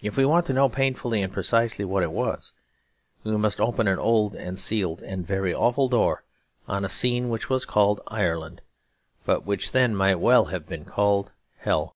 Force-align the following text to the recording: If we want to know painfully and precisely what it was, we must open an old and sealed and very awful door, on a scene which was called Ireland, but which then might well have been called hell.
If 0.00 0.16
we 0.16 0.24
want 0.24 0.46
to 0.46 0.54
know 0.54 0.70
painfully 0.70 1.20
and 1.20 1.30
precisely 1.30 1.84
what 1.84 2.02
it 2.02 2.12
was, 2.12 2.54
we 3.24 3.36
must 3.36 3.60
open 3.60 3.86
an 3.86 3.98
old 3.98 4.34
and 4.34 4.58
sealed 4.58 5.02
and 5.02 5.26
very 5.26 5.52
awful 5.52 5.86
door, 5.86 6.24
on 6.66 6.82
a 6.82 6.88
scene 6.88 7.28
which 7.28 7.50
was 7.50 7.66
called 7.66 8.00
Ireland, 8.06 8.62
but 9.26 9.44
which 9.44 9.72
then 9.72 9.94
might 9.94 10.14
well 10.14 10.46
have 10.46 10.66
been 10.66 10.86
called 10.86 11.30
hell. 11.58 11.94